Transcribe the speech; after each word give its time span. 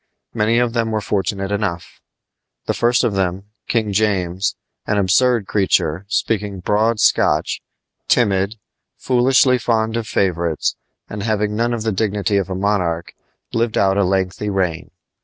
Many 0.33 0.57
of 0.57 0.73
them 0.73 0.89
were 0.89 0.99
fortunate 0.99 1.51
enough. 1.51 2.01
The 2.65 2.73
first 2.73 3.03
of 3.03 3.13
them, 3.13 3.51
King 3.67 3.93
James, 3.93 4.55
an 4.87 4.97
absurd 4.97 5.45
creature, 5.45 6.07
speaking 6.09 6.59
broad 6.59 6.99
Scotch, 6.99 7.61
timid, 8.07 8.55
foolishly 8.97 9.59
fond 9.59 9.95
of 9.95 10.07
favorites, 10.07 10.75
and 11.07 11.21
having 11.21 11.55
none 11.55 11.71
of 11.71 11.83
the 11.83 11.91
dignity 11.91 12.37
of 12.37 12.49
a 12.49 12.55
monarch, 12.55 13.13
lived 13.53 13.77
out 13.77 13.95
a 13.95 14.03
lengthy 14.03 14.49
reign. 14.49 14.89